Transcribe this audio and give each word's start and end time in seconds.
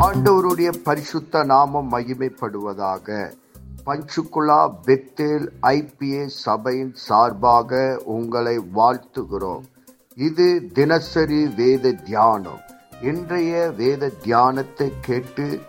ஆண்டவருடைய 0.00 0.70
பரிசுத்த 0.84 1.44
நாமம் 1.44 1.88
மகிமைப்படுவதாக. 1.92 3.32
பஞ்சுகுலா 3.86 4.60
பெத்தேல் 4.86 5.46
ஐபிஏ 5.62 6.26
சபையின் 6.26 6.94
சார்பாக 6.94 8.00
உங்களை 8.04 8.58
வாழ்த்துகிறோம். 8.74 9.64
இது 10.16 10.66
தினசரி 10.72 11.46
வேத 11.56 11.92
தியானம். 11.92 12.60
இன்றைய 13.00 13.70
வேத 13.76 14.10
தியானத்தை 14.22 14.92
கேட்டு 15.00 15.60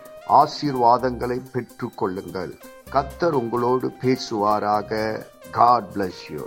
ஆசீர்வாதங்களை 0.42 1.40
பெற்று 1.52 1.90
கொள்ளுங்கள். 1.94 2.54
கத்தர் 2.92 3.36
உங்களோடு 3.42 3.90
பேசுவாராக. 4.02 5.22
காட் 5.50 5.90
பிளஸ் 5.94 6.22
யூ 6.34 6.44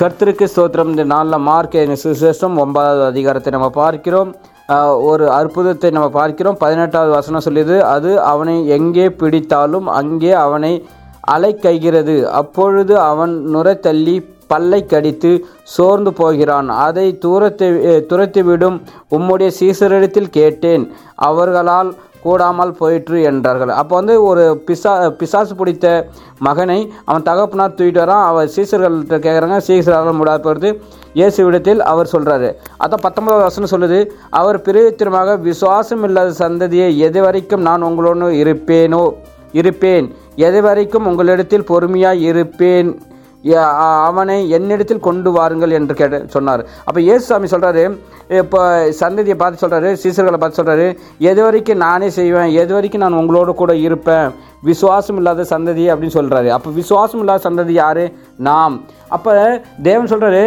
கர்த்தருக்கு 0.00 0.46
ஸ்தோத்திரம். 0.54 0.88
இந்த 0.88 1.04
நாளில் 1.04 1.38
மார்க் 1.38 1.74
சுசேஷம் 2.04 2.58
ஒன்பதாவது 2.58 3.04
அதிகாரத்தை 3.04 3.52
நம்ம 3.52 3.70
பார்க்கிறோம். 3.70 4.36
ஒரு 5.08 5.24
அற்புதத்தை 5.38 5.88
நம்ம 5.96 6.08
பார்க்கிறோம். 6.20 6.60
பதினெட்டாவது 6.62 7.12
வசனம் 7.16 7.44
சொல்லியது 7.46 7.76
அது 7.94 8.10
அவனை 8.30 8.56
எங்கே 8.76 9.08
பிடித்தாலும் 9.20 9.88
அங்கே 10.00 10.32
அவனை 10.46 10.72
அலைக்கைகிறது 11.34 12.16
அப்பொழுது 12.40 12.94
அவன் 13.10 13.34
நுரை 13.54 13.74
தள்ளி 13.86 14.16
பல்லை 14.52 14.80
கடித்து 14.86 15.30
சோர்ந்து 15.74 16.10
போகிறான். 16.20 16.68
அதை 16.86 17.06
தூரத்தை 17.24 17.68
துரத்திவிடும். 18.10 18.76
உம்முடைய 19.16 19.50
சீசரிடத்தில் 19.60 20.34
கேட்டேன். 20.38 20.84
அவர்களால் 21.28 21.90
கூடாமல் 22.26 22.76
போயிற்று 22.80 23.18
என்றார்கள். 23.30 23.72
அப்போ 23.80 23.94
வந்து 24.00 24.14
ஒரு 24.30 24.44
பிசா 24.68 24.92
பிசாசு 25.20 25.54
பிடித்த 25.60 25.86
மகனை 26.46 26.80
அவன் 27.08 27.26
தகப்பனார் 27.28 27.76
தூக்கிட்டு 27.78 28.02
வரான். 28.04 28.26
அவர் 28.30 28.52
சீசர்கள்ட்ட 28.56 29.18
கேட்குறாங்க 29.26 29.58
சீசரால் 29.68 30.18
முடியாத 30.20 30.72
இயேசு 31.18 31.40
விடத்தில் 31.44 31.80
அவர் 31.90 32.10
சொல்கிறாரு 32.12 32.48
அதான் 32.84 33.02
பத்தொன்பதாவது 33.04 33.46
வசனம் 33.48 33.70
சொல்லுது 33.74 33.98
அவர் 34.40 34.58
பிரயோத்திரமாக 34.66 35.36
விசுவாசம் 35.46 36.02
இல்லாத 36.08 36.34
சந்ததியை 36.44 36.88
எது 37.06 37.20
வரைக்கும் 37.26 37.64
நான் 37.68 37.86
உங்களோடு 37.88 38.26
இருப்பேனோ? 38.42 39.04
இருப்பேன். 39.60 40.06
எது 40.46 40.58
வரைக்கும் 40.66 41.06
உங்களிடத்தில் 41.10 41.68
பொறுமையாக 41.70 42.24
இருப்பேன். 42.30 42.88
அவனை 44.08 44.36
என்னிடத்தில் 44.56 45.06
கொண்டு 45.06 45.30
வாருங்கள் 45.36 45.76
என்று 45.78 45.94
கேட்ட 46.00 46.18
சொன்னார். 46.34 46.62
அப்போ 46.86 47.00
இயேசுசாமி 47.06 47.48
சொல்கிறாரு 47.54 47.84
இப்போ 48.42 48.60
சந்ததியை 49.00 49.36
பார்த்து 49.40 49.62
சொல்கிறாரு 49.64 49.90
சீசர்களை 50.02 50.38
பார்த்து 50.42 50.60
சொல்கிறாரு 50.60 50.86
எது 51.30 51.40
வரைக்கும் 51.46 51.82
நானே 51.86 52.08
செய்வேன் 52.18 52.50
எது 52.62 52.72
வரைக்கும் 52.76 53.04
நான் 53.04 53.20
உங்களோட 53.22 53.50
கூட 53.62 53.72
இருப்பேன். 53.86 54.28
விசுவாசம் 54.68 55.18
இல்லாத 55.20 55.46
சந்ததி 55.54 55.84
அப்படின்னு 55.92 56.18
சொல்கிறாரு 56.18 56.48
அப்போ 56.56 56.70
விசுவாசம் 56.80 57.20
இல்லாத 57.24 57.44
சந்ததி 57.48 57.74
யார்? 57.82 58.04
நாம். 58.48 58.76
அப்போ 59.16 59.32
தேவன் 59.88 60.10
சொல்கிறாரு 60.12 60.44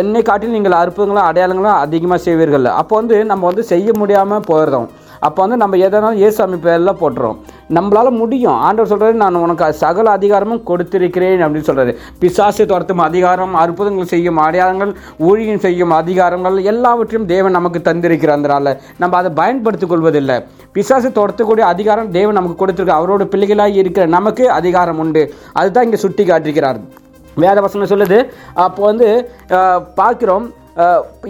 என்னை 0.00 0.22
காட்டில் 0.28 0.56
நீங்கள் 0.56 0.80
அற்புதங்களும் 0.82 1.28
அடையாளங்களும் 1.30 1.80
அதிகமாக 1.84 2.20
செய்வீர்கள். 2.26 2.68
அப்போ 2.80 2.94
வந்து 3.00 3.16
நம்ம 3.32 3.46
வந்து 3.50 3.64
செய்ய 3.72 3.90
முடியாமல் 4.02 4.46
போயிடுறோம். 4.50 4.88
அப்போ 5.26 5.40
வந்து 5.44 5.58
நம்ம 5.62 5.76
எதனாலும் 5.86 6.22
ஏசாமி 6.26 6.56
பேரில் 6.64 6.98
போட்டுறோம். 7.02 7.36
நம்மளால் 7.76 8.18
முடியும். 8.20 8.56
ஆண்டவர் 8.66 8.90
சொல்கிறது 8.92 9.20
நான் 9.22 9.38
உனக்கு 9.42 9.66
சகல 9.82 10.06
அதிகாரமும் 10.18 10.62
கொடுத்திருக்கிறேன் 10.70 11.44
அப்படின்னு 11.44 11.68
சொல்கிறது 11.68 11.92
பிசாசை 12.22 12.64
துரத்தும் 12.72 13.02
அதிகாரம் 13.08 13.54
அற்புதங்கள் 13.62 14.10
செய்யும் 14.14 14.40
அடையாளங்கள் 14.46 14.92
ஊழியம் 15.28 15.62
செய்யும் 15.66 15.94
அதிகாரங்கள் 16.00 16.56
எல்லாவற்றையும் 16.72 17.28
தேவன் 17.32 17.56
நமக்கு 17.58 17.80
தந்திருக்கிறார்ந்தனால 17.88 18.74
நம்ம 19.02 19.16
அதை 19.20 19.32
பயன்படுத்திக் 19.40 19.92
கொள்வதில்லை. 19.92 20.36
பிசாசை 20.76 21.10
துரத்தக்கூடிய 21.20 21.64
அதிகாரம் 21.74 22.10
தேவன் 22.18 22.38
நமக்கு 22.40 22.60
கொடுத்துருக்கு 22.62 22.98
அவரோட 22.98 23.24
பிள்ளைகளாக 23.34 23.80
இருக்கிற 23.84 24.06
நமக்கு 24.18 24.44
அதிகாரம் 24.58 25.00
உண்டு. 25.04 25.24
அதுதான் 25.60 25.86
இங்கே 25.88 26.02
சுட்டி 26.04 26.24
காட்டிருக்கிறார் 26.30 26.80
வேத 27.42 27.58
வசனம் 27.64 27.90
சொல்லுது 27.94 28.18
அப்போ 28.64 28.82
வந்து 28.90 29.08
பார்க்குறோம் 30.00 30.44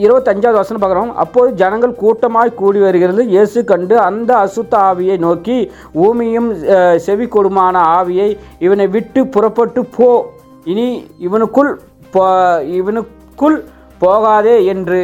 இருபத்தஞ்சாவது 0.04 0.60
வசனம் 0.60 0.82
பார்க்குறோம். 0.82 1.10
அப்போது 1.22 1.56
ஜனங்கள் 1.62 1.98
கூட்டமாய் 2.02 2.58
கூடி 2.60 2.78
வருகிறது 2.84 3.22
இயேசு 3.34 3.58
கண்டு 3.70 3.94
அந்த 4.08 4.30
அசுத்த 4.44 4.74
ஆவியை 4.90 5.16
நோக்கி 5.26 5.56
ஊமியும் 6.06 6.48
செவி 7.06 7.26
கொடுமான 7.34 7.76
ஆவியை 7.98 8.28
இவனை 8.66 8.86
விட்டு 8.96 9.22
புறப்பட்டு 9.34 9.82
போ. 9.96 10.08
இனி 10.72 10.86
இவனுக்குள் 11.26 11.70
போ 12.14 12.24
இவனுக்குள் 12.78 13.58
போகாதே 14.04 14.56
என்று 14.72 15.00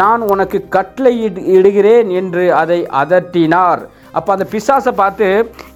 நான் 0.00 0.22
உனக்கு 0.32 0.58
கட்டளை 0.76 1.12
இடுகிறேன் 1.56 2.10
என்று 2.20 2.44
அதை 2.62 2.80
அதட்டினார். 3.02 3.80
அப்போ 4.18 4.30
அந்த 4.34 4.46
பிசாசை 4.52 4.92
பார்த்து 5.02 5.28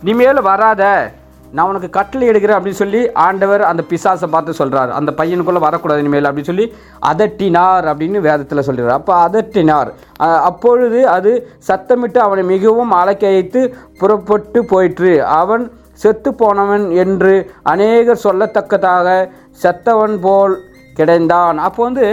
இனிமேல் 0.03 0.47
வராத. 0.51 0.83
நான் 1.57 1.69
உனக்கு 1.71 1.89
கட்டளை 1.97 2.25
எடுக்கிறேன் 2.31 2.59
அப்படின்னு 2.59 2.81
சொல்லி 2.83 3.01
ஆண்டவர் 3.27 3.63
அந்த 3.71 3.83
பிசாசை 3.91 4.29
பார்த்து 4.35 4.59
சொல்கிறார் 4.61 4.91
அந்த 4.99 5.11
பையனுக்குள்ளே 5.19 5.63
வரக்கூடாது 5.67 6.03
இனிமேல் 6.05 6.29
அப்படின்னு 6.29 6.51
சொல்லி 6.53 6.67
அதட்டினார் 7.11 7.89
அப்படின்னு 7.93 8.21
வேதத்தில் 8.29 8.67
சொல்கிறார் 8.69 8.99
அப்போ 8.99 9.15
அதட்டினார். 9.27 9.91
அப்பொழுது 10.51 11.01
அது 11.17 11.33
சத்தமிட்டு 11.69 12.21
அவனை 12.27 12.45
மிகவும் 12.55 12.95
அழைக்கழைத்து 13.01 13.63
புறப்பட்டு 14.01 14.61
போயிற்று. 14.73 15.13
அவன் 15.41 15.67
செத்து 16.03 16.31
போனவன் 16.41 16.87
என்று 17.05 17.35
அநேகர் 17.73 18.25
சொல்லத்தக்கதாக 18.27 19.07
செத்தவன் 19.63 20.17
போல் 20.27 20.57
கிடைந்தான். 20.99 21.59
அப்போ 21.69 21.81
வந்து 21.89 22.07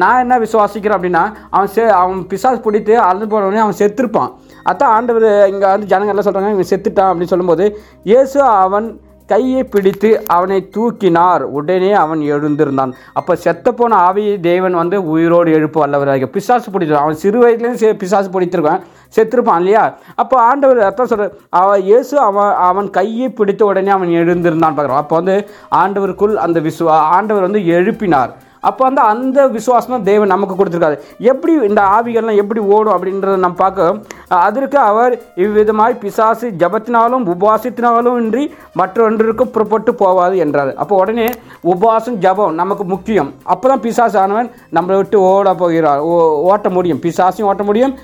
நான் 0.00 0.20
என்ன 0.24 0.34
விசுவாசிக்கிறேன் 0.42 0.98
அப்படின்னா 0.98 1.22
அவன் 1.54 1.70
செ 1.74 1.84
அவன் 2.00 2.20
பிசாசு 2.32 2.60
பிடித்து 2.66 2.94
அழுது 3.06 3.26
போனவனே 3.32 3.62
அவன் 3.64 3.80
செத்துருப்பான். 3.80 4.30
அதான் 4.70 4.94
ஆண்டவர் 4.96 5.28
இங்கே 5.52 5.68
வந்து 5.74 5.92
ஜனங்கள்லாம் 5.92 6.28
சொல்கிறாங்க 6.28 6.56
இவன் 6.56 6.72
செத்துட்டான் 6.72 7.10
அப்படின்னு 7.10 7.32
சொல்லும்போது 7.34 7.66
இயேசு 8.10 8.40
அவன் 8.64 8.88
கையை 9.32 9.60
பிடித்து 9.64 10.08
அவனை 10.34 10.56
தூக்கினார். 10.76 11.42
உடனே 11.58 11.90
அவன் 11.92 12.20
எழுந்திருந்தான். 12.34 12.92
அப்போ 13.18 13.32
செத்தப்போன 13.44 13.98
ஆவியை 14.06 14.40
தேவன் 14.40 14.78
வந்து 14.80 14.96
உயிரோடு 15.12 15.50
எழுப்பு 15.58 15.78
வல்லவராக. 15.82 16.28
பிசாசு 16.36 16.68
பிடிச்சிருவான் 16.70 17.06
அவன் 17.06 17.20
சிறு 17.22 17.38
வயதுலேருந்து 17.42 17.92
பிசாசு 18.00 18.28
பிடித்திருக்கான் 18.34 18.82
செத்துருப்பான் 19.16 19.60
இல்லையா? 19.62 19.84
அப்போ 20.22 20.36
ஆண்டவர் 20.48 20.80
அர்த்தம் 20.88 21.10
சொல்ற 21.12 21.28
அவன் 21.60 21.86
இயேசு 21.90 22.18
அவன் 22.28 22.52
அவன் 22.68 22.90
கையை 22.90 23.28
பிடித்த 23.40 23.64
உடனே 23.64 23.88
அவன் 23.88 24.18
எழுந்திருந்தான் 24.22 24.76
பார்க்குறான் 24.76 25.04
அப்போ 25.04 25.16
வந்து 25.20 25.36
ஆண்டவருக்குள் 25.82 26.34
அந்த 26.46 26.60
விசுவா 26.60 26.96
ஆண்டவர் 27.16 27.48
வந்து 27.48 27.62
எழுப்பினார். 27.76 28.32
அப்போ 28.60 28.84
வந்து 28.84 29.00
அந்த 29.00 29.46
விசுவாசம் 29.46 29.90
தான் 29.90 30.02
தேவன் 30.02 30.26
நமக்கு 30.26 30.64
கொடுத்துருக்காரு. 30.64 30.98
எப்படி 31.18 31.52
இந்த 31.52 31.82
ஆவிகள்லாம் 31.82 32.36
எப்படி 32.36 32.60
ஓடும் 32.60 32.92
அப்படின்றத 32.92 33.36
நம்ம 33.36 33.48
பார்க்க 33.48 33.94
அதற்கு 34.28 34.78
அவர் 34.78 35.22
இவ்விதமாய் 35.36 35.98
பிசாசு 35.98 36.50
ஜபத்தினாலும் 36.58 37.26
உபவாசத்தினாலும் 37.26 38.20
இன்றி 38.20 38.54
மற்றொன்றிற்கும் 38.78 39.50
புறப்பட்டு 39.50 39.92
போவாது 39.92 40.36
என்றார். 40.36 40.74
அப்போ 40.74 40.96
உடனே 40.96 41.28
உபவாசம் 41.60 42.14
ஜபம் 42.14 42.54
நமக்கு 42.54 42.84
முக்கியம். 42.84 43.32
அப்போ 43.44 43.68
தான் 43.68 43.80
பிசாசு 43.80 44.18
ஆனவன் 44.18 44.50
நம்மளை 44.72 44.96
விட்டு 44.96 45.20
ஓட 45.20 45.54
போகிறார். 45.54 45.98
ஓ- 45.98 46.40
ஓட்ட 46.40 46.68
முடியும். 46.68 46.98
பிசாசையும் 46.98 47.42
ஓட்ட 47.42 47.62
முடியும். 47.62 47.98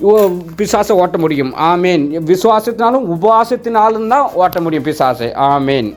ஓ- 0.00 0.28
பிசாசை 0.56 0.92
ஓட்ட 0.92 1.18
முடியும். 1.18 1.54
ஆமேன். 1.54 2.34
விசுவாசத்தினாலும் 2.34 3.16
உபவாசத்தினாலும் 3.16 4.08
தான் 4.08 4.28
ஓட்ட 4.34 4.60
முடியும் 4.60 4.84
பிசாசை. 4.84 5.32
ஆமேன். 5.32 5.96